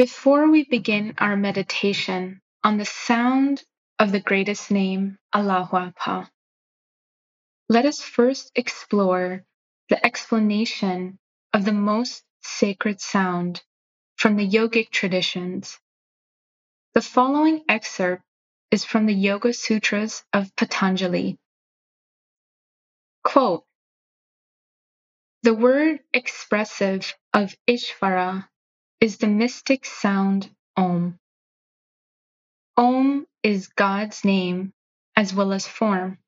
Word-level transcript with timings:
Before 0.00 0.50
we 0.50 0.64
begin 0.64 1.12
our 1.18 1.36
meditation 1.36 2.40
on 2.64 2.78
the 2.78 2.86
sound 2.86 3.62
of 3.98 4.12
the 4.12 4.20
greatest 4.20 4.70
name, 4.70 5.18
Allahu 5.34 5.76
Abha, 5.76 6.26
let 7.68 7.84
us 7.84 8.00
first 8.00 8.50
explore 8.54 9.44
the 9.90 10.02
explanation 10.02 11.18
of 11.52 11.66
the 11.66 11.74
most 11.74 12.24
sacred 12.40 13.02
sound 13.02 13.62
from 14.16 14.36
the 14.36 14.48
yogic 14.48 14.88
traditions. 14.88 15.78
The 16.94 17.02
following 17.02 17.62
excerpt 17.68 18.22
is 18.70 18.86
from 18.86 19.04
the 19.04 19.12
Yoga 19.12 19.52
Sutras 19.52 20.24
of 20.32 20.56
Patanjali. 20.56 21.36
Quote, 23.22 23.66
the 25.42 25.52
word 25.52 26.00
expressive 26.14 27.14
of 27.34 27.54
Ishvara 27.68 28.48
is 29.00 29.18
the 29.18 29.28
mystic 29.28 29.86
sound 29.86 30.50
Om. 30.76 31.18
Om 32.76 33.26
is 33.42 33.68
God's 33.68 34.24
name 34.24 34.72
as 35.16 35.34
well 35.34 35.52
as 35.52 35.66
form. 35.68 36.18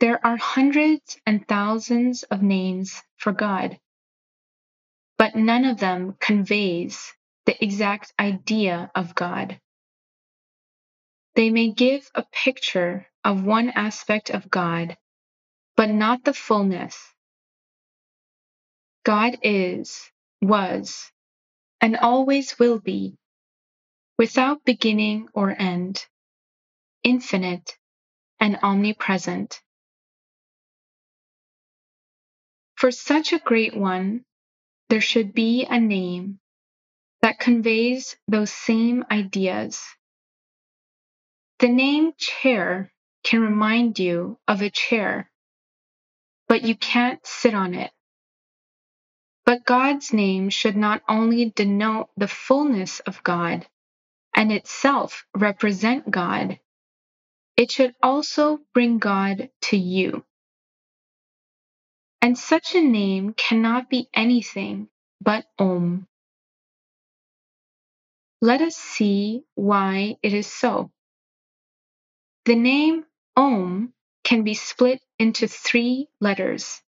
There 0.00 0.24
are 0.26 0.36
hundreds 0.38 1.18
and 1.26 1.46
thousands 1.48 2.24
of 2.24 2.42
names 2.42 3.02
for 3.18 3.32
God, 3.32 3.78
but 5.18 5.36
none 5.36 5.64
of 5.66 5.78
them 5.78 6.16
conveys 6.20 7.12
the 7.46 7.62
exact 7.64 8.12
idea 8.20 8.90
of 8.94 9.14
God. 9.14 9.60
They 11.36 11.50
may 11.50 11.72
give 11.72 12.10
a 12.14 12.24
picture 12.32 13.06
of 13.24 13.44
one 13.44 13.70
aspect 13.70 14.30
of 14.30 14.50
God, 14.50 14.96
but 15.76 15.90
not 15.90 16.24
the 16.24 16.34
fullness. 16.34 16.98
God 19.04 19.38
is, 19.42 20.10
was, 20.48 21.10
and 21.80 21.96
always 21.96 22.58
will 22.58 22.80
be, 22.80 23.16
without 24.18 24.64
beginning 24.64 25.28
or 25.34 25.50
end, 25.50 26.06
infinite 27.02 27.76
and 28.40 28.58
omnipresent. 28.62 29.60
For 32.76 32.90
such 32.90 33.32
a 33.32 33.38
great 33.38 33.76
one, 33.76 34.24
there 34.88 35.00
should 35.00 35.32
be 35.34 35.64
a 35.64 35.80
name 35.80 36.40
that 37.22 37.38
conveys 37.38 38.16
those 38.28 38.52
same 38.52 39.04
ideas. 39.10 39.82
The 41.60 41.68
name 41.68 42.12
chair 42.18 42.92
can 43.24 43.40
remind 43.40 43.98
you 43.98 44.38
of 44.46 44.60
a 44.60 44.70
chair, 44.70 45.30
but 46.48 46.62
you 46.62 46.76
can't 46.76 47.24
sit 47.26 47.54
on 47.54 47.74
it. 47.74 47.90
But 49.46 49.64
God's 49.66 50.12
name 50.12 50.50
should 50.50 50.76
not 50.76 51.02
only 51.08 51.50
denote 51.50 52.10
the 52.16 52.28
fullness 52.28 53.00
of 53.00 53.22
God 53.24 53.66
and 54.34 54.52
itself 54.52 55.26
represent 55.34 56.10
God, 56.10 56.60
it 57.56 57.72
should 57.72 57.94
also 58.02 58.60
bring 58.74 58.98
God 58.98 59.50
to 59.62 59.76
you. 59.76 60.24
And 62.22 62.38
such 62.38 62.74
a 62.74 62.82
name 62.82 63.34
cannot 63.34 63.90
be 63.90 64.08
anything 64.14 64.88
but 65.20 65.46
Om. 65.58 66.08
Let 68.42 68.62
us 68.62 68.76
see 68.76 69.44
why 69.54 70.16
it 70.22 70.34
is 70.34 70.46
so. 70.46 70.90
The 72.46 72.56
name 72.56 73.04
Om 73.36 73.94
can 74.24 74.44
be 74.44 74.54
split 74.54 75.02
into 75.18 75.48
three 75.48 76.08
letters 76.20 76.80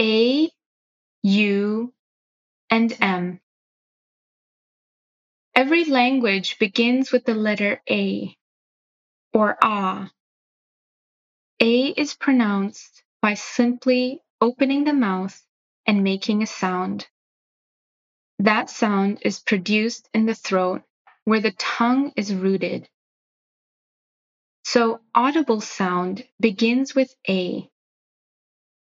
A, 0.00 0.50
U, 1.22 1.92
and 2.70 2.96
M. 3.00 3.40
Every 5.54 5.84
language 5.84 6.58
begins 6.58 7.12
with 7.12 7.24
the 7.24 7.34
letter 7.34 7.82
A 7.90 8.36
or 9.34 9.58
A. 9.62 10.10
A 11.60 11.86
is 11.88 12.14
pronounced 12.14 13.02
by 13.22 13.34
simply 13.34 14.20
opening 14.40 14.84
the 14.84 14.92
mouth 14.92 15.44
and 15.86 16.04
making 16.04 16.42
a 16.42 16.46
sound. 16.46 17.08
That 18.40 18.70
sound 18.70 19.20
is 19.22 19.40
produced 19.40 20.08
in 20.14 20.26
the 20.26 20.34
throat 20.34 20.82
where 21.24 21.40
the 21.40 21.52
tongue 21.52 22.12
is 22.16 22.34
rooted. 22.34 22.88
So 24.64 25.00
audible 25.14 25.60
sound 25.60 26.26
begins 26.40 26.94
with 26.94 27.14
A. 27.28 27.70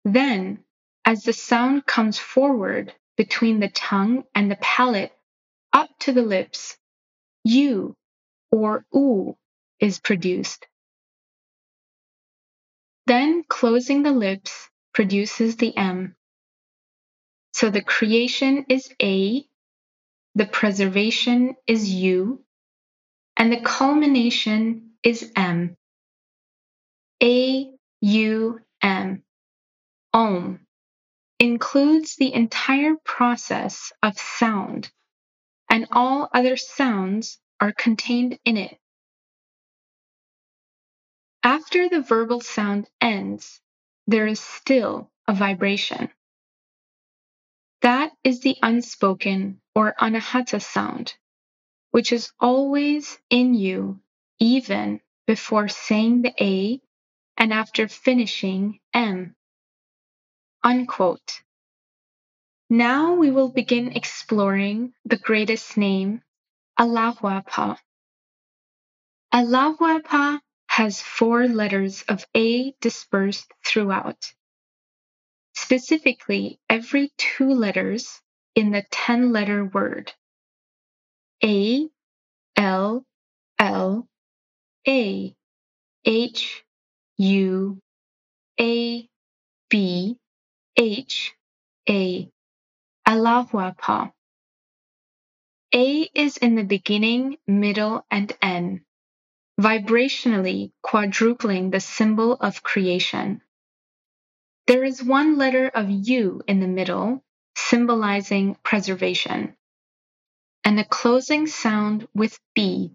Then, 0.05 0.63
as 1.07 1.23
the 1.23 1.31
sound 1.31 1.85
comes 1.85 2.19
forward 2.19 2.93
between 3.15 3.61
the 3.61 3.69
tongue 3.69 4.25
and 4.35 4.51
the 4.51 4.57
palate 4.57 5.13
up 5.71 5.89
to 5.99 6.11
the 6.11 6.21
lips, 6.21 6.77
U 7.45 7.95
or 8.51 8.85
U 8.93 9.37
is 9.79 9.99
produced. 10.01 10.67
Then 13.05 13.45
closing 13.47 14.03
the 14.03 14.11
lips 14.11 14.69
produces 14.93 15.55
the 15.55 15.75
M. 15.77 16.13
So 17.53 17.69
the 17.69 17.81
creation 17.81 18.65
is 18.67 18.93
A, 19.01 19.45
the 20.35 20.45
preservation 20.45 21.55
is 21.67 21.89
U, 21.89 22.43
and 23.37 23.49
the 23.49 23.61
culmination 23.61 24.91
is 25.03 25.31
M. 25.37 25.77
A 27.23 27.71
U 28.01 28.59
M. 28.81 29.23
Om 30.13 30.66
includes 31.39 32.15
the 32.15 32.33
entire 32.33 32.95
process 33.03 33.93
of 34.03 34.17
sound, 34.17 34.91
and 35.69 35.87
all 35.91 36.29
other 36.33 36.57
sounds 36.57 37.39
are 37.61 37.73
contained 37.73 38.39
in 38.45 38.57
it. 38.57 38.79
After 41.43 41.89
the 41.89 42.01
verbal 42.01 42.41
sound 42.41 42.89
ends, 43.01 43.61
there 44.07 44.27
is 44.27 44.39
still 44.39 45.11
a 45.27 45.33
vibration. 45.33 46.09
That 47.81 48.11
is 48.23 48.41
the 48.41 48.57
unspoken 48.63 49.61
or 49.75 49.95
anahata 50.01 50.61
sound, 50.61 51.15
which 51.91 52.11
is 52.11 52.33
always 52.39 53.19
in 53.29 53.55
you 53.55 54.01
even 54.39 55.01
before 55.27 55.69
saying 55.69 56.23
the 56.23 56.33
A 56.43 56.81
and 57.37 57.53
after 57.53 57.87
finishing 57.87 58.81
M. 58.93 59.36
Unquote. 60.67 61.43
Now 62.69 63.13
we 63.13 63.31
will 63.31 63.47
begin 63.47 63.93
exploring 63.93 64.93
the 65.05 65.15
greatest 65.15 65.77
name. 65.77 66.21
Allahu 66.77 67.21
Abha 69.31 70.41
has 70.67 71.01
four 71.01 71.47
letters 71.47 72.03
of 72.09 72.25
A 72.35 72.73
dispersed 72.81 73.49
throughout. 73.65 74.33
Specifically, 75.55 76.59
every 76.69 77.13
two 77.17 77.49
letters 77.53 78.21
in 78.53 78.71
the 78.71 78.83
10 78.91 79.31
letter 79.31 79.63
word. 79.63 80.11
A, 81.45 81.87
L, 82.57 83.05
L, 83.57 84.05
A, 84.85 85.33
H, 86.03 86.65
U, 87.15 87.79
A, 88.59 89.09
B, 89.69 90.19
H, 90.77 91.35
A. 91.89 92.29
Allahu 93.07 93.57
Abha. 93.57 94.13
A 95.73 96.09
is 96.13 96.37
in 96.37 96.55
the 96.55 96.63
beginning, 96.63 97.37
middle, 97.47 98.05
and 98.11 98.31
end 98.41 98.81
vibrationally 99.59 100.71
quadrupling 100.83 101.71
the 101.71 101.79
symbol 101.79 102.33
of 102.33 102.63
creation. 102.63 103.41
There 104.67 104.83
is 104.83 105.03
one 105.03 105.37
letter 105.37 105.67
of 105.67 105.89
U 105.89 106.41
in 106.47 106.59
the 106.59 106.67
middle, 106.67 107.23
symbolizing 107.55 108.55
preservation, 108.63 109.55
and 110.63 110.79
a 110.79 110.85
closing 110.85 111.47
sound 111.47 112.07
with 112.13 112.39
B 112.55 112.91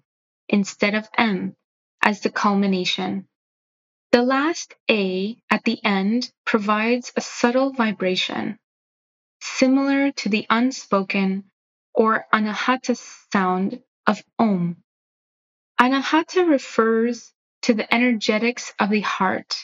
instead 0.49 0.95
of 0.95 1.09
M 1.19 1.57
as 2.03 2.21
the 2.21 2.31
culmination. 2.31 3.29
The 4.13 4.23
last 4.23 4.75
A 4.91 5.37
at 5.51 5.65
the 5.65 5.85
end 5.85 6.33
provides 6.47 7.13
a 7.17 7.23
subtle 7.23 7.73
vibration, 7.73 8.59
similar 9.41 10.13
to 10.13 10.29
the 10.31 10.47
unspoken 10.51 11.51
or 11.95 12.27
anahata 12.33 12.97
sound 13.33 13.83
of 14.07 14.23
Om. 14.39 14.77
Anahata 15.81 16.49
refers 16.49 17.33
to 17.63 17.75
the 17.75 17.93
energetics 17.95 18.73
of 18.79 18.91
the 18.91 19.01
heart, 19.03 19.57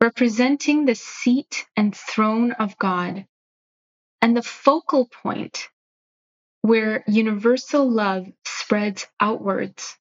representing 0.00 0.84
the 0.86 0.94
seat 0.96 1.66
and 1.76 1.96
throne 1.96 2.52
of 2.52 2.78
God, 2.78 3.26
and 4.22 4.36
the 4.36 4.42
focal 4.42 5.06
point 5.08 5.68
where 6.62 7.04
universal 7.08 7.90
love 7.90 8.26
spreads 8.44 9.06
outwards. 9.20 9.96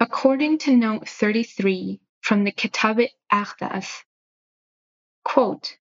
According 0.00 0.58
to 0.58 0.76
note 0.76 1.08
33 1.08 2.00
from 2.20 2.44
the 2.44 2.52
Kitab-i-Aqdas, 2.52 4.04
quote, 5.24 5.76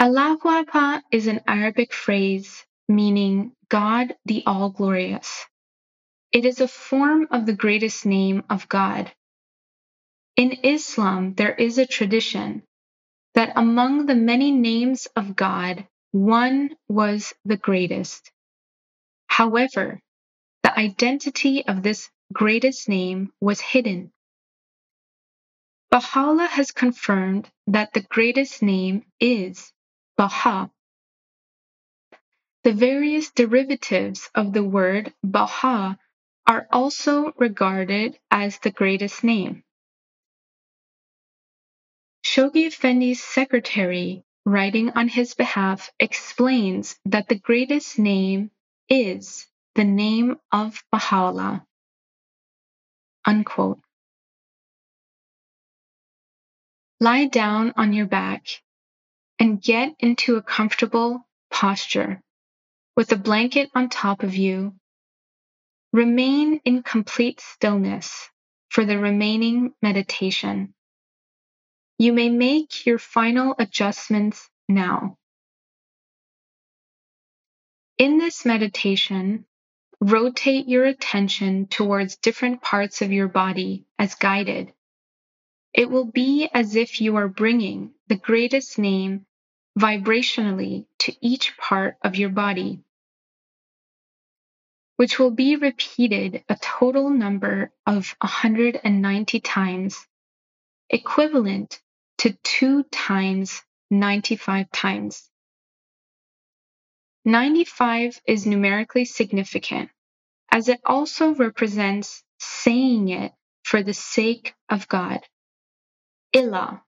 Allahu 0.00 0.48
Abha 0.48 1.02
is 1.12 1.26
an 1.26 1.42
Arabic 1.46 1.92
phrase 1.92 2.64
meaning 2.88 3.52
God 3.68 4.14
the 4.24 4.42
All 4.46 4.70
Glorious. 4.70 5.44
It 6.32 6.46
is 6.46 6.60
a 6.60 6.68
form 6.68 7.28
of 7.30 7.44
the 7.44 7.52
greatest 7.52 8.06
name 8.06 8.42
of 8.48 8.68
God. 8.68 9.12
In 10.36 10.52
Islam, 10.64 11.34
there 11.34 11.54
is 11.54 11.76
a 11.76 11.86
tradition 11.86 12.62
that 13.34 13.52
among 13.54 14.06
the 14.06 14.14
many 14.14 14.50
names 14.50 15.06
of 15.14 15.36
God, 15.36 15.86
one 16.10 16.70
was 16.88 17.34
the 17.44 17.58
greatest. 17.58 18.32
However, 19.26 20.00
the 20.62 20.78
identity 20.78 21.66
of 21.66 21.82
this 21.82 22.10
greatest 22.32 22.88
name 22.88 23.32
was 23.40 23.60
hidden. 23.60 24.12
Baha'u'llah 25.90 26.46
has 26.46 26.70
confirmed 26.70 27.50
that 27.66 27.92
the 27.92 28.00
greatest 28.00 28.62
name 28.62 29.04
is 29.20 29.72
Baha. 30.16 30.70
The 32.64 32.72
various 32.72 33.30
derivatives 33.30 34.30
of 34.34 34.52
the 34.52 34.64
word 34.64 35.12
Baha 35.22 35.98
are 36.46 36.66
also 36.70 37.32
regarded 37.36 38.18
as 38.30 38.58
the 38.58 38.70
greatest 38.70 39.22
name. 39.22 39.64
Shoghi 42.24 42.66
Effendi's 42.66 43.22
secretary, 43.22 44.24
writing 44.46 44.90
on 44.90 45.08
his 45.08 45.34
behalf, 45.34 45.90
explains 46.00 46.98
that 47.04 47.28
the 47.28 47.38
greatest 47.38 47.98
name 47.98 48.50
is 48.88 49.46
the 49.74 49.84
name 49.84 50.38
of 50.50 50.82
Baha'u'llah. 50.92 51.66
Unquote. 53.24 53.80
Lie 57.00 57.26
down 57.26 57.72
on 57.76 57.92
your 57.92 58.06
back 58.06 58.46
and 59.38 59.60
get 59.60 59.94
into 59.98 60.36
a 60.36 60.42
comfortable 60.42 61.26
posture 61.50 62.22
with 62.96 63.12
a 63.12 63.16
blanket 63.16 63.70
on 63.74 63.88
top 63.88 64.22
of 64.22 64.34
you. 64.36 64.74
Remain 65.92 66.60
in 66.64 66.82
complete 66.82 67.40
stillness 67.40 68.28
for 68.70 68.84
the 68.84 68.98
remaining 68.98 69.74
meditation. 69.82 70.74
You 71.98 72.12
may 72.12 72.28
make 72.28 72.86
your 72.86 72.98
final 72.98 73.54
adjustments 73.58 74.48
now. 74.68 75.18
In 77.98 78.18
this 78.18 78.44
meditation, 78.44 79.44
rotate 80.02 80.66
your 80.68 80.84
attention 80.84 81.68
towards 81.68 82.16
different 82.16 82.60
parts 82.60 83.02
of 83.02 83.12
your 83.12 83.28
body 83.28 83.86
as 84.00 84.16
guided. 84.16 84.72
It 85.72 85.88
will 85.88 86.06
be 86.06 86.48
as 86.52 86.74
if 86.74 87.00
you 87.00 87.14
are 87.16 87.28
bringing 87.28 87.92
the 88.08 88.16
greatest 88.16 88.80
name 88.80 89.26
vibrationally 89.78 90.86
to 90.98 91.14
each 91.20 91.56
part 91.56 91.98
of 92.02 92.16
your 92.16 92.30
body, 92.30 92.80
which 94.96 95.20
will 95.20 95.30
be 95.30 95.54
repeated 95.54 96.42
a 96.48 96.56
total 96.60 97.08
number 97.08 97.70
of 97.86 98.16
190 98.20 99.40
times, 99.40 100.04
equivalent 100.90 101.80
to 102.18 102.36
2 102.42 102.82
times 102.90 103.62
95 103.92 104.68
times. 104.72 105.28
95 107.24 108.20
is 108.26 108.46
numerically 108.46 109.04
significant 109.04 109.91
as 110.52 110.68
it 110.68 110.80
also 110.84 111.34
represents 111.34 112.22
saying 112.38 113.08
it 113.08 113.32
for 113.64 113.82
the 113.82 113.94
sake 113.94 114.54
of 114.68 114.86
God. 114.86 115.20
Ilah. 116.36 116.82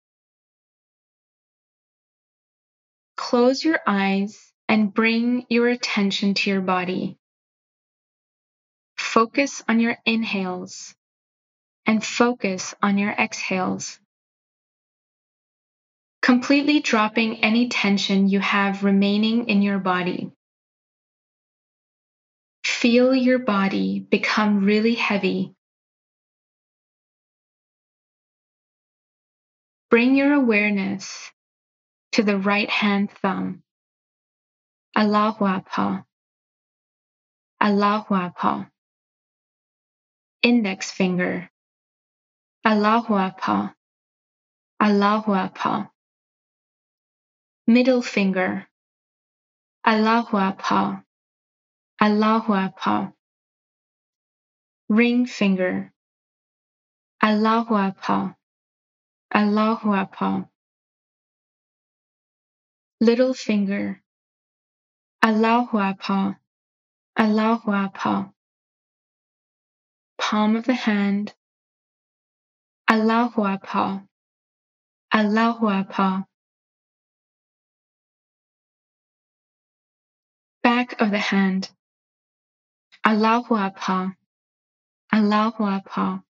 Close 3.17 3.65
your 3.65 3.81
eyes 3.87 4.53
and 4.69 4.93
bring 4.93 5.47
your 5.49 5.69
attention 5.69 6.35
to 6.35 6.51
your 6.51 6.61
body. 6.61 7.17
Focus 8.99 9.63
on 9.69 9.81
your 9.81 9.97
inhales 10.05 10.95
and 11.87 12.05
focus 12.05 12.75
on 12.83 12.99
your 12.99 13.13
exhales. 13.13 13.99
Completely 16.23 16.81
dropping 16.81 17.45
any 17.45 17.69
tension 17.69 18.29
you 18.29 18.41
have 18.41 18.85
remaining 18.85 19.49
in 19.49 19.63
your 19.63 19.79
body. 19.79 20.33
Feel 22.65 23.15
your 23.15 23.39
body 23.39 24.01
become 24.01 24.65
really 24.65 24.95
heavy. 24.95 25.55
Bring 29.91 30.17
your 30.17 30.33
awareness 30.35 31.31
to 32.13 32.23
the 32.23 32.39
right 32.39 32.69
hand 32.71 33.11
thumb. 33.23 33.63
Allahu 34.97 35.45
Abha. 35.45 36.05
Allahu 37.61 38.15
Abha. 38.15 38.71
Index 40.43 40.91
finger. 40.91 41.51
Allahu 42.65 43.15
Abha. 43.15 43.75
Allahu 44.81 45.33
Abha. 45.33 45.91
Middle 47.67 48.03
finger. 48.03 48.67
Allahu 49.87 50.37
Abha. 50.37 51.05
Allahu 52.03 52.53
Abha. 52.53 53.13
Ring 54.89 55.27
finger. 55.27 55.93
Allahu 57.23 57.75
Abha. 57.75 58.37
Allahu 59.35 59.89
Abha. 59.91 60.49
Little 63.01 63.35
finger. 63.35 64.03
Allahu 65.23 65.79
Abha. 65.79 66.37
Allahu 67.19 67.71
Abha. 67.71 68.33
Palm 70.19 70.57
of 70.57 70.65
the 70.65 70.75
hand. 70.75 71.33
Allahu 72.91 73.43
Abha. 73.43 74.07
Allahu 75.13 75.67
Abha. 75.67 76.27
Back 80.63 81.01
of 81.01 81.11
the 81.11 81.19
hand. 81.19 81.71
Allahu 83.07 83.55
Abha. 83.57 84.17
Allahu 85.13 85.63
Abha. 85.65 86.23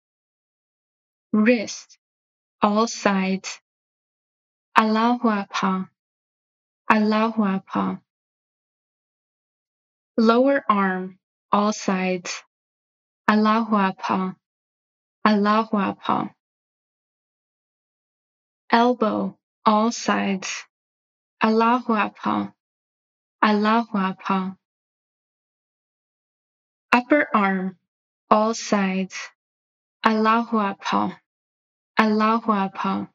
Wrist. 1.34 1.98
All 2.62 2.88
sides. 2.88 3.60
Allahu 4.78 5.28
Abha. 5.30 5.90
Allahu 6.92 7.42
Abha. 7.44 8.02
Lower 10.18 10.64
arm. 10.70 11.20
All 11.52 11.74
sides. 11.74 12.42
Allahu 13.30 13.76
Abha. 13.76 14.36
Allahu 15.26 15.78
Abha. 15.78 16.34
Elbow. 18.72 19.38
All 19.66 19.92
sides. 19.92 20.66
Allahu 21.44 21.94
Abha. 21.94 22.54
Allahu 23.44 23.98
Abha. 23.98 24.58
Upper 26.94 27.28
arm, 27.34 27.76
all 28.30 28.54
sides. 28.54 29.16
Allahu 30.06 30.58
Abha. 30.58 31.18
Allahu 31.98 32.52
Abha. 32.52 33.10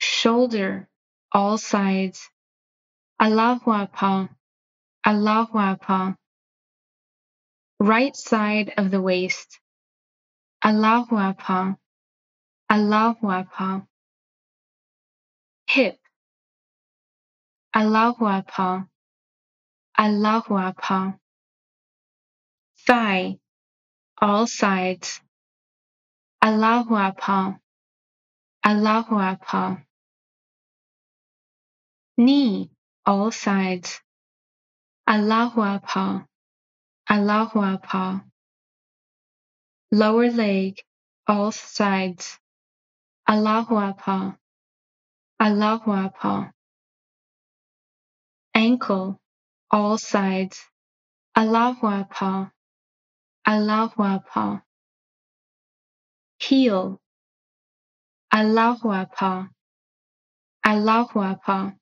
Shoulder, 0.00 0.88
all 1.30 1.56
sides. 1.56 2.28
Allahu 3.22 3.70
Abha. 3.70 4.28
Allahu 5.06 5.56
Abha. 5.56 6.16
Right 7.78 8.16
side 8.16 8.74
of 8.76 8.90
the 8.90 9.00
waist. 9.00 9.60
Allahu 10.64 11.14
Abha. 11.14 11.76
Allahu 12.68 13.26
Abha. 13.28 13.86
Hip. 15.68 16.00
Allahu 17.72 18.24
Abha. 18.24 18.88
Allahu 19.96 20.54
Abha 20.54 21.20
thigh, 22.86 23.38
all 24.20 24.46
sides. 24.46 25.20
Allahu 26.42 26.94
Abha. 26.94 27.58
Allahu 28.64 29.14
Abha. 29.16 29.82
Knee, 32.18 32.70
all 33.06 33.30
sides. 33.32 34.00
Allahu 35.08 35.60
Abha. 35.62 36.26
Allahu 37.10 37.58
Abha. 37.60 38.24
Lower 39.92 40.30
leg, 40.30 40.80
all 41.28 41.52
sides. 41.52 42.38
Allahu 43.28 43.74
Abha. 43.76 44.36
Allahu 45.40 45.90
Abha. 45.92 46.52
Ankle, 48.54 49.18
all 49.70 49.98
sides. 49.98 50.60
Allahu 51.36 51.86
Abha. 51.86 52.50
Allahu 53.48 54.02
Abha. 54.02 54.62
Heel. 56.40 57.00
Allahu 58.34 58.88
Abha. 58.88 59.48
Allahu 60.66 61.20
Abha. 61.20 61.74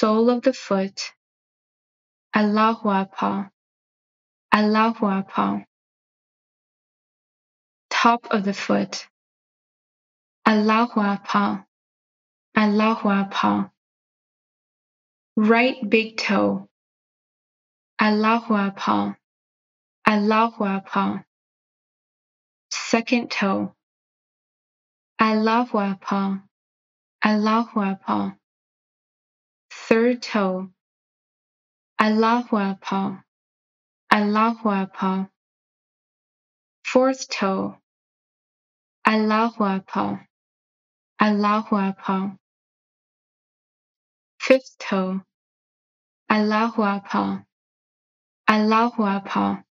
sole 0.00 0.30
of 0.30 0.42
the 0.42 0.52
foot, 0.54 1.12
Allahu 2.34 2.88
Abha, 2.88 3.50
Allahu 4.52 5.06
Abha. 5.06 5.64
Top 7.90 8.26
of 8.30 8.44
the 8.44 8.54
foot, 8.54 9.06
Allahu 10.46 11.00
Abha, 11.00 11.64
Allahu 12.56 13.08
Abha. 13.08 13.70
Right 15.36 15.76
big 15.88 16.16
toe, 16.18 16.68
Allahu 18.00 18.54
Abha, 18.54 19.16
Allahu 20.10 20.64
Abha. 20.64 21.24
Second 22.72 23.30
toe, 23.30 23.72
Allahu 25.20 25.78
Abha, 25.78 26.42
Allahu 27.24 27.78
Abha. 27.78 28.36
Third 29.70 30.20
toe, 30.20 30.72
Allahu 32.00 32.56
Abha, 32.56 33.22
Allahu 34.12 34.68
Abha. 34.82 35.30
Fourth 36.84 37.28
toe, 37.28 37.76
Allahu 39.06 39.62
Abha, 39.62 40.26
Allahu 41.20 41.76
Abha. 41.76 42.36
Fifth 44.40 44.74
toe, 44.80 45.22
Allahu 46.28 46.82
Abha, 46.82 47.44
Allahu 48.48 49.02
Abha. 49.04 49.62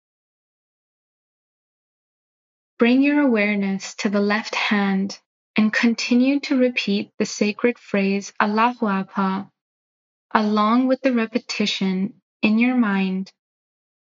Bring 2.79 3.03
your 3.03 3.21
awareness 3.21 3.95
to 3.97 4.09
the 4.09 4.21
left 4.21 4.55
hand 4.55 5.19
and 5.57 5.73
continue 5.73 6.41
to 6.41 6.57
repeat 6.57 7.11
the 7.19 7.27
sacred 7.27 7.79
phrase 7.79 8.33
Allahu 8.41 8.87
Abha 8.87 9.51
along 10.33 10.87
with 10.87 11.01
the 11.01 11.13
repetition 11.13 12.21
in 12.43 12.59
your 12.59 12.77
mind 12.77 13.33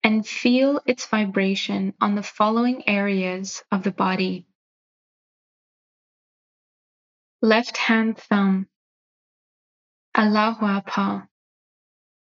and 0.04 0.26
feel 0.26 0.82
its 0.86 1.06
vibration 1.08 1.94
on 2.00 2.16
the 2.16 2.24
following 2.24 2.88
areas 2.88 3.64
of 3.72 3.84
the 3.84 3.92
body. 3.92 4.46
Left 7.42 7.76
hand 7.76 8.18
thumb, 8.18 8.68
Allahu 10.16 10.66
Abha, 10.66 11.28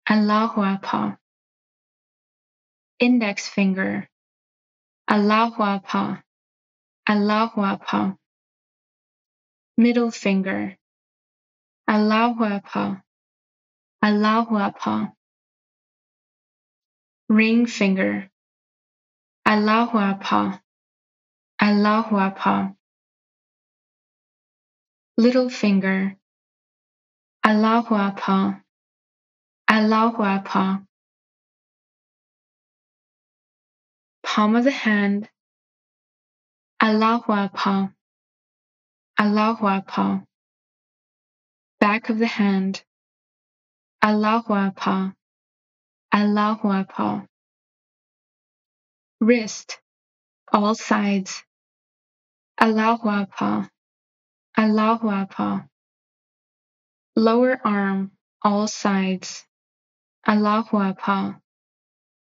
Allahu 0.09 0.61
Abha. 0.61 1.17
Index 2.99 3.47
finger, 3.47 4.09
Allahu 5.07 5.61
Abha, 5.61 6.23
Allahu 7.09 7.61
Abha. 7.61 8.17
Middle 9.77 10.11
finger, 10.11 10.77
Allahu 11.87 12.43
Abha, 12.43 13.01
Allahu 14.03 14.55
Abha. 14.55 15.11
Ring 17.29 17.65
finger, 17.65 18.29
Allahu 19.47 19.97
Abha, 19.97 20.61
Allahu 21.59 22.15
Abha. 22.15 22.75
Little 25.17 25.49
finger, 25.49 26.15
Allahu 27.43 27.95
Abha, 27.95 28.61
Allahu 29.67 30.21
Abha. 30.21 30.85
Palm 34.21 34.55
of 34.55 34.65
the 34.65 34.71
hand, 34.71 35.27
Allahu 36.81 37.31
Abha, 37.31 37.93
Allahu 39.19 39.65
Abha. 39.65 40.23
Back 41.79 42.09
of 42.09 42.17
the 42.17 42.25
hand, 42.27 42.83
Allahu 44.03 44.53
Abha, 44.53 45.13
Allahu 46.11 46.67
Abha. 46.69 47.27
Wrist, 49.19 49.79
all 50.51 50.73
sides, 50.73 51.43
Allahu 52.59 53.07
Abha, 53.09 53.69
Allahu 54.57 55.07
Abha. 55.07 55.67
Lower 57.15 57.61
arm, 57.63 58.11
all 58.41 58.67
sides, 58.67 59.45
Allahu 60.27 60.77
Abha, 60.77 61.39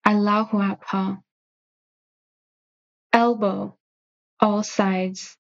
Allahu 0.05 0.57
Abha. 0.57 1.21
Elbow, 3.13 3.75
all 4.39 4.61
sides, 4.63 5.35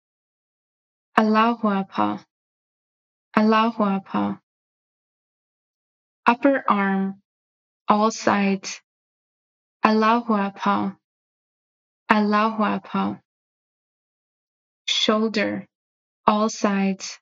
Allahu 1.18 1.68
Abha, 1.68 2.24
Allahu 3.36 3.84
Abha. 3.84 4.40
Upper 6.25 6.64
arm, 6.68 7.22
all 7.88 8.12
sides, 8.12 8.82
Allahu 9.84 10.34
Abha, 10.34 10.96
Allahu 12.10 12.64
Abha. 12.64 13.20
Shoulder, 14.88 15.68
all 16.25 16.50
sides, 16.50 17.20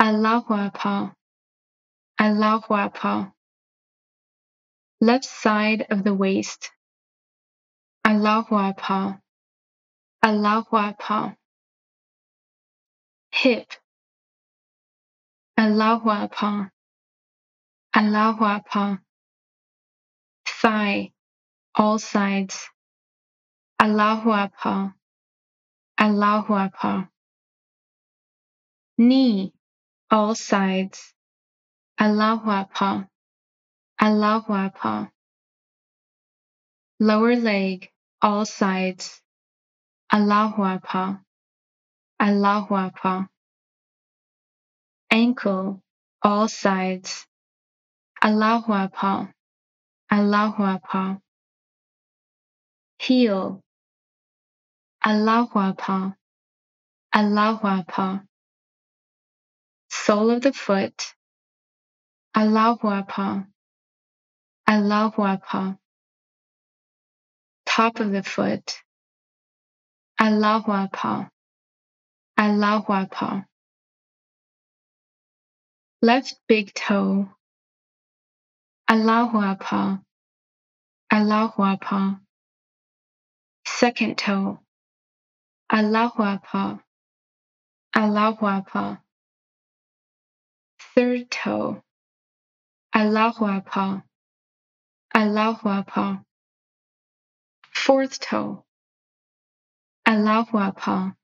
Allahu 0.00 0.54
Abha, 0.54 1.12
Allahu 2.20 2.74
Abha. 2.74 3.32
Left 5.00 5.24
side 5.24 5.86
of 5.90 6.04
the 6.04 6.14
waist, 6.14 6.70
Allahu 8.04 8.54
Abha, 8.54 9.21
Allahu 10.24 10.76
Abha. 10.76 11.36
Hip, 13.32 13.72
Allahu 15.58 16.10
Abha, 16.10 16.70
Allahu 17.96 18.44
Abha. 18.44 19.00
Thigh, 20.46 21.12
all 21.74 21.98
sides. 21.98 22.68
Allahu 23.80 24.30
Abha. 24.30 24.94
Allahu 26.00 26.54
Abha. 26.54 27.08
Knee, 28.98 29.52
all 30.10 30.34
sides. 30.34 31.14
Allahu 32.00 32.50
Abha. 32.50 33.08
Allahu 34.02 34.52
Abha. 34.52 35.10
Lower 37.00 37.36
leg, 37.36 37.90
all 38.22 38.44
sides. 38.46 39.21
Allahu 40.12 40.62
Abha. 40.62 41.20
Allahu 42.20 42.74
Abha. 42.74 43.28
Ankle, 45.10 45.82
all 46.22 46.48
sides. 46.48 47.26
Allahu 48.24 48.72
Abha, 48.72 49.32
Allahu 50.12 50.62
Abha. 50.62 51.18
Heel, 53.00 53.60
Allahu 55.04 55.58
Abha, 55.58 56.14
Allahu 57.12 57.66
Abha. 57.66 58.22
Sole 59.90 60.30
of 60.30 60.42
the 60.42 60.52
foot, 60.52 61.14
Allahu 62.36 62.86
Abha, 62.86 63.46
Allahu 64.68 65.22
Abha. 65.22 65.76
Top 67.66 67.98
of 67.98 68.12
the 68.12 68.22
foot, 68.22 68.78
Allahu 70.22 70.70
Abha, 70.70 71.28
Allahu 72.38 72.92
Abha. 72.92 73.44
Left 76.00 76.38
big 76.46 76.72
toe, 76.74 77.28
Allahu 78.88 79.38
Abha, 79.38 80.00
Allahu 81.10 81.62
Abha. 81.62 82.20
Second 83.66 84.16
toe, 84.16 84.60
Allahu 85.68 86.22
Abha, 86.22 86.80
Allahu 87.96 88.46
Abha. 88.46 89.00
Third 90.94 91.32
toe, 91.32 91.82
Allahu 92.94 93.44
Abha, 93.46 94.04
Allahu 95.12 95.68
Abha. 95.68 96.24
Fourth 97.74 98.20
toe, 98.20 98.64
Allahu 100.06 100.58
Abha, 100.58 101.14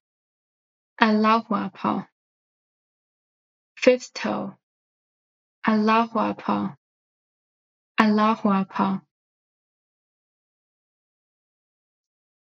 Allahu 1.01 1.55
Abha. 1.55 2.09
Fifth 3.77 4.13
toe, 4.15 4.55
Allahu 5.67 6.19
Abha, 6.19 6.77
Allahu 8.01 8.49
Abha. 8.49 9.03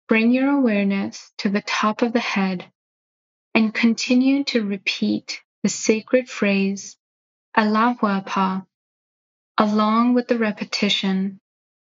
Bring 0.08 0.30
your 0.32 0.50
awareness 0.50 1.32
to 1.38 1.48
the 1.48 1.62
top 1.62 2.02
of 2.02 2.12
the 2.12 2.20
head 2.20 2.70
and 3.54 3.74
continue 3.74 4.44
to 4.44 4.64
repeat 4.64 5.42
the 5.62 5.68
sacred 5.68 6.28
phrase 6.28 6.96
Allahu 7.56 8.06
Abha 8.06 8.66
along 9.58 10.14
with 10.14 10.28
the 10.28 10.38
repetition 10.38 11.40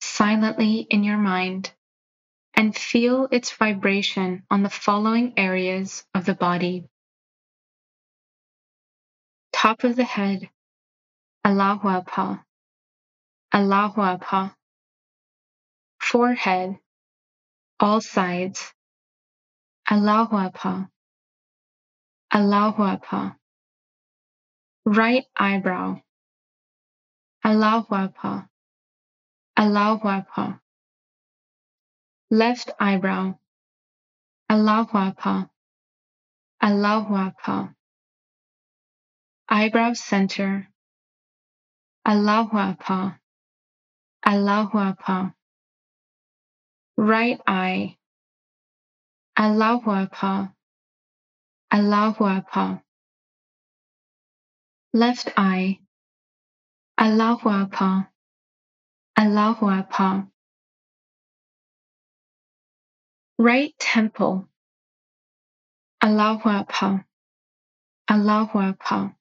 silently 0.00 0.86
in 0.90 1.04
your 1.04 1.18
mind 1.18 1.72
and 2.54 2.76
feel 2.76 3.28
its 3.30 3.52
vibration 3.52 4.42
on 4.50 4.62
the 4.62 4.70
following 4.70 5.32
areas 5.36 6.04
of 6.14 6.24
the 6.24 6.34
body. 6.34 6.84
Top 9.52 9.84
of 9.84 9.96
the 9.96 10.04
head. 10.04 10.48
Allahu 11.44 11.88
Abha. 11.88 12.44
Forehead, 16.00 16.78
all 17.80 18.00
sides. 18.00 18.72
Allahu 19.90 20.36
Abha. 22.82 23.36
Right 24.84 25.24
eyebrow. 25.38 26.00
Allahu 27.44 27.94
Abha. 27.94 28.48
Allahu. 29.56 30.61
Left 32.32 32.70
eyebrow. 32.80 33.38
Allahu 34.48 34.96
Abha. 34.96 35.50
Allahu. 36.62 37.74
Eyebrow 39.50 39.92
center. 39.92 40.66
Allahu 42.06 42.56
Abha. 42.56 43.18
Allahu. 44.24 45.34
Right 46.96 47.38
eye. 47.46 47.98
Allahu 49.38 49.90
Abha. 49.90 50.54
Allahu. 51.70 52.80
Left 54.94 55.28
eye. 55.36 55.80
Allahu 56.96 57.48
Abha. 57.50 58.08
Allahu. 59.18 60.31
Right 63.42 63.74
temple. 63.76 64.46
Allahu 66.00 66.48
Abha. 66.48 67.04
Allahu 68.08 68.58
Abha. 68.58 69.16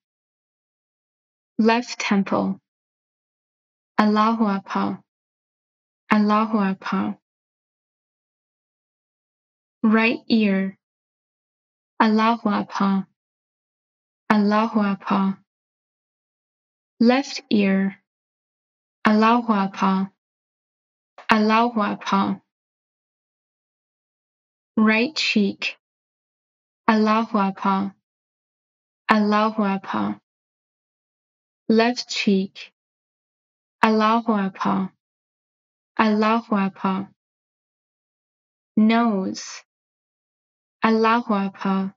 Left 1.58 1.98
temple. 1.98 2.60
Allahu 3.98 4.44
Abha. 4.44 5.02
Allahu 6.12 6.58
Abha. 6.58 7.18
Right 9.82 10.20
ear. 10.28 10.78
Allahu 12.00 12.48
Abha. 12.48 13.08
Allahu 14.30 14.78
Abha. 14.78 15.38
Left 17.00 17.42
ear. 17.50 17.96
Allahu 19.04 19.52
Abha. 19.52 20.12
Allahu 21.28 21.80
Abha. 21.80 22.41
Right 24.76 25.14
cheek. 25.14 25.76
Allahu 26.88 27.36
Abha. 27.36 27.94
Allahu. 29.10 30.18
Left 31.68 32.08
cheek. 32.08 32.72
Allahu 33.84 34.32
Abha. 34.32 34.90
Allahu. 35.98 37.08
Nose. 38.78 39.62
Allahu 40.82 41.34
Abha. 41.34 41.94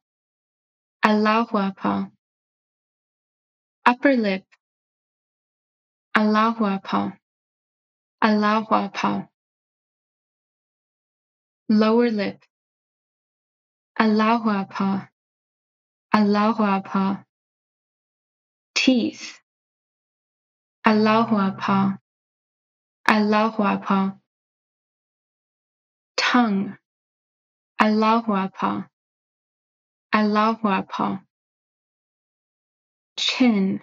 Allahu. 1.05 2.11
Upper 3.85 4.15
lip. 4.17 4.43
Allahu 6.13 6.65
Abha. 6.65 7.17
Allahu. 8.21 9.27
Lower 11.69 12.11
lip. 12.11 12.43
Allahu 13.97 14.49
Abha. 14.49 15.09
Allahu 16.13 16.63
Abha. 16.63 17.25
Teeth. 18.75 19.39
Allahu 20.85 21.35
Abha. 21.35 21.97
Allahu 23.07 23.63
Abha. 23.63 24.19
Tongue. 26.17 26.77
Allahu 27.81 28.31
Abha. 28.33 28.89
Allahu 30.13 30.67
Abha. 30.67 31.21
Chin. 33.17 33.81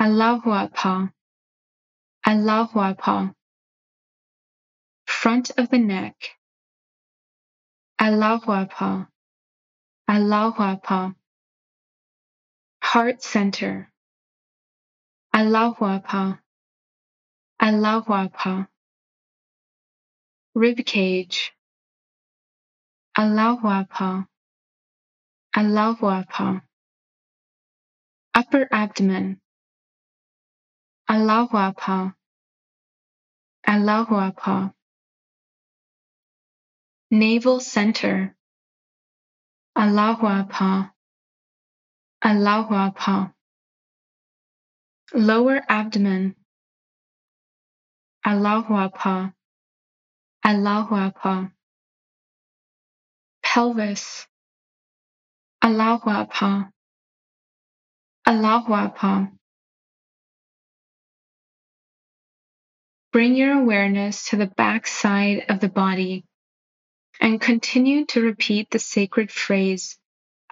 Allahu 0.00 0.50
Abha. 0.50 1.12
Allahu 2.26 2.78
Abha. 2.80 3.34
Front 5.06 5.50
of 5.56 5.70
the 5.70 5.78
neck. 5.78 6.16
Allahu 8.00 8.46
Abha. 8.52 9.08
Allahu 10.08 10.62
Abha. 10.62 11.14
Heart 12.82 13.22
center. 13.22 13.92
Allahu 15.34 15.84
Abha. 15.84 16.40
Allahu 17.60 18.12
Abha. 18.12 18.68
Rib 20.54 20.84
cage. 20.86 21.52
Allahu 23.18 23.68
Abha. 23.68 24.26
Allahu 25.54 26.06
Abha. 26.06 26.62
Upper 28.34 28.66
abdomen. 28.72 29.38
Allahu 31.06 31.56
Abha. 31.58 32.14
Navel 37.10 37.58
center. 37.58 38.36
Allahu 39.76 40.26
Abha. 40.26 40.92
Allahu 42.24 42.74
Abha. 42.74 43.32
Lower 45.12 45.60
abdomen. 45.68 46.36
Allahu 48.24 48.74
Abha. 48.74 49.32
Allahu 50.46 50.94
Abha. 50.94 51.52
Pelvis. 53.42 54.26
Allahu 55.64 56.10
Abha. 56.10 56.70
Allahu 58.24 58.72
Abha. 58.72 59.32
Bring 63.12 63.34
your 63.34 63.54
awareness 63.58 64.28
to 64.30 64.36
the 64.36 64.46
back 64.46 64.86
side 64.86 65.46
of 65.48 65.58
the 65.58 65.68
body 65.68 66.24
and 67.20 67.40
continue 67.40 68.06
to 68.06 68.22
repeat 68.22 68.70
the 68.70 68.80
sacred 68.80 69.30
phrase 69.32 69.98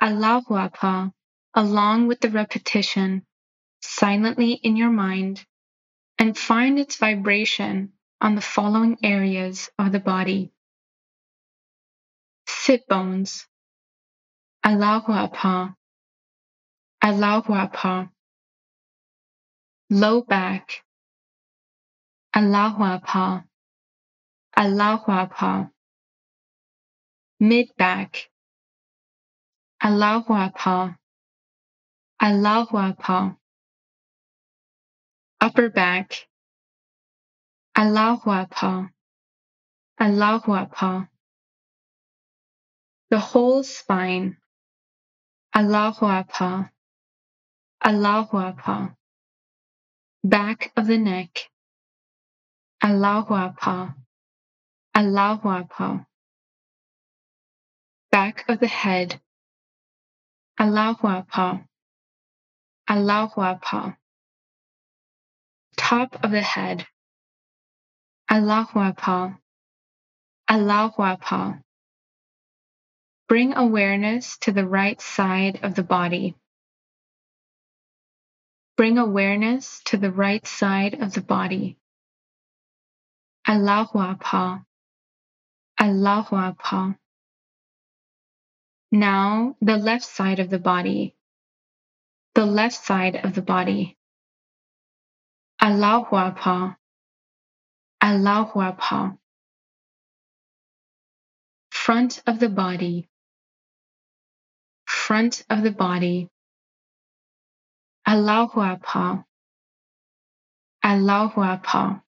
Allahu 0.03 0.55
Abha 0.55 1.13
along 1.55 2.09
with 2.09 2.21
the 2.21 2.31
repetition 2.31 3.25
silently 3.83 4.53
in 4.53 4.77
your 4.77 4.91
mind 4.91 5.45
and 6.19 6.39
find 6.39 6.79
its 6.79 6.97
vibration 6.97 7.93
on 8.21 8.35
the 8.37 8.43
following 8.43 8.99
areas 9.05 9.71
of 9.79 9.93
the 9.93 10.01
body. 10.01 10.53
Sit 12.49 12.87
bones. 12.89 13.47
Allahu 14.65 15.13
Abha. 15.13 15.75
Allahu 17.05 17.53
Abha. 17.55 18.11
Low 19.91 20.23
back. 20.23 20.83
Allahu 22.37 22.83
Abha. 22.83 23.45
Allahu 24.57 25.13
Abha. 25.13 25.71
Mid 27.41 27.69
back. 27.77 28.31
Allahu 29.81 30.33
Abha. 30.35 30.97
Allahu 32.21 32.77
Abha. 32.77 33.37
Upper 35.41 35.71
back. 35.71 36.27
Allahu 37.77 38.31
Abha. 38.31 38.91
Allahu 40.01 40.51
Abha. 40.51 41.09
The 43.11 43.21
whole 43.21 43.63
spine. 43.63 44.37
Allahu 45.55 46.07
Abha. 46.07 46.71
Allahu 47.85 48.37
Abha. 48.37 48.97
Back 50.25 50.73
of 50.77 50.89
the 50.89 50.99
neck. 50.99 51.49
Allahu 52.83 53.35
Abha. 53.35 53.95
Allahu 54.97 55.49
Abha. 55.49 56.08
Back 58.13 58.45
of 58.49 58.61
the 58.61 58.67
head. 58.69 59.21
Allahu 60.59 61.07
Abha. 61.09 61.65
Allahu 62.89 63.41
Abha. 63.41 63.97
Top 65.77 66.25
of 66.25 66.31
the 66.31 66.41
head. 66.43 66.87
Allahu 68.31 68.79
Abha. 68.81 69.39
Allahu 70.51 71.03
Abha. 71.03 71.63
Bring 73.29 73.55
awareness 73.55 74.39
to 74.39 74.53
the 74.53 74.67
right 74.67 75.01
side 75.01 75.61
of 75.63 75.75
the 75.75 75.83
body. 75.85 76.35
Bring 78.77 78.99
awareness 78.99 79.83
to 79.87 79.99
the 79.99 80.11
right 80.13 80.47
side 80.47 80.95
of 81.03 81.13
the 81.15 81.21
body. 81.21 81.77
Allahu 83.47 83.99
Abha. 83.99 84.65
Allahu 85.81 86.37
Abha. 86.37 86.98
Now 88.91 89.57
the 89.61 89.77
left 89.77 90.05
side 90.05 90.39
of 90.41 90.49
the 90.51 90.59
body. 90.59 91.15
The 92.35 92.47
left 92.47 92.75
side 92.77 93.17
of 93.17 93.35
the 93.35 93.43
body. 93.43 93.97
Allahu 95.61 96.17
Abha. 96.17 96.77
Allahu 98.03 98.61
Abha. 98.61 99.19
Front 101.71 102.23
of 102.27 102.39
the 102.39 102.49
body. 102.49 103.09
Front 104.87 105.45
of 105.51 105.63
the 105.63 105.73
body. 105.73 106.29
Allahu 108.07 108.61
Abha. 108.61 109.25
Allahu 110.83 111.41
Abha. 111.41 112.03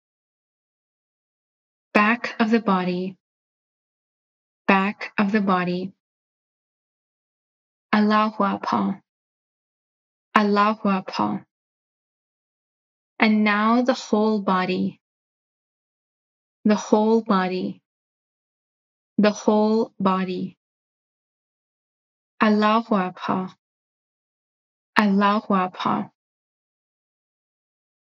Back 1.95 2.35
of 2.39 2.51
the 2.51 2.61
body. 2.61 3.17
Back 4.69 5.13
of 5.19 5.33
the 5.33 5.41
body. 5.41 5.93
Allahu 7.97 8.45
Abha. 8.45 9.01
Allahu 10.37 10.89
Abha. 10.89 11.45
And 13.19 13.43
now 13.43 13.81
the 13.81 13.95
whole 13.95 14.41
body. 14.43 15.01
The 16.67 16.75
whole 16.75 17.23
body. 17.23 17.81
The 19.17 19.31
whole 19.31 19.95
body. 19.99 20.59
Allahu 22.43 22.95
Abha. 22.97 23.55
Allahu 24.99 25.55
Abha. 25.55 26.11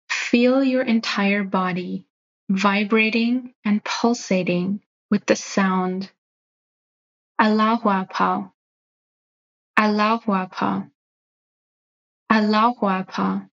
Feel 0.09 0.65
your 0.65 0.83
entire 0.83 1.45
body 1.45 2.07
vibrating 2.49 3.53
and 3.67 3.85
pulsating 3.85 4.81
with 5.11 5.27
the 5.27 5.37
sound. 5.37 6.11
Allahu 7.39 7.91
Abha. 7.91 8.54
Allahu 9.79 10.33
Abha. 10.33 10.91
I 12.31 12.41
love 12.41 12.77
Huapa. 12.79 13.49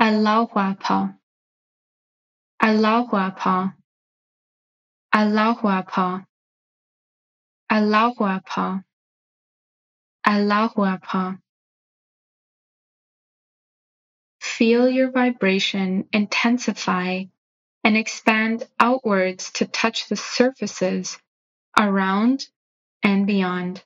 Allahu 0.00 0.48
Abha. 0.54 1.16
I 2.60 2.72
love 2.74 3.08
Huapa. 3.10 3.74
Allahu 5.14 5.66
Abha. 5.68 6.26
I 7.70 7.80
love 7.80 8.16
Huapa. 8.18 8.84
Allahu 10.26 10.80
Abha. 10.82 11.38
Feel 14.40 14.88
your 14.90 15.10
vibration 15.10 16.06
intensify 16.12 17.24
and 17.84 17.96
expand 17.96 18.68
outwards 18.80 19.52
to 19.52 19.66
touch 19.66 20.08
the 20.08 20.16
surfaces 20.16 21.18
around 21.78 22.46
and 23.02 23.26
beyond. 23.26 23.82